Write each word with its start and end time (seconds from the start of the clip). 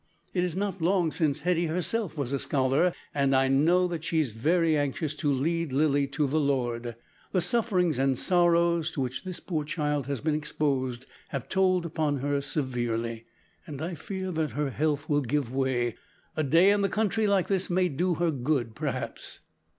It 0.33 0.43
is 0.43 0.55
not 0.55 0.81
long 0.81 1.11
since 1.11 1.41
Hetty 1.41 1.67
herself 1.67 2.17
was 2.17 2.33
a 2.33 2.39
scholar, 2.39 2.91
and 3.13 3.35
I 3.35 3.47
know 3.47 3.87
that 3.87 4.03
she 4.03 4.19
is 4.19 4.31
very 4.31 4.75
anxious 4.75 5.13
to 5.17 5.31
lead 5.31 5.71
Lilly 5.71 6.07
to 6.07 6.25
the 6.25 6.39
Lord. 6.39 6.95
The 7.33 7.39
sufferings 7.41 7.99
and 7.99 8.17
sorrows 8.17 8.91
to 8.93 9.01
which 9.01 9.23
this 9.23 9.39
poor 9.39 9.63
child 9.63 10.07
has 10.07 10.19
been 10.19 10.33
exposed 10.33 11.05
have 11.29 11.47
told 11.49 11.85
upon 11.85 12.17
her 12.17 12.41
severely, 12.41 13.27
and 13.67 13.79
I 13.79 13.93
fear 13.93 14.31
that 14.31 14.53
her 14.53 14.71
health 14.71 15.07
will 15.07 15.21
give 15.21 15.53
way. 15.53 15.97
A 16.35 16.41
day 16.43 16.71
in 16.71 16.81
the 16.81 16.89
country 16.89 17.27
like 17.27 17.47
this 17.47 17.69
may 17.69 17.87
do 17.87 18.15
her 18.15 18.31
good 18.31 18.73
perhaps." 18.73 19.41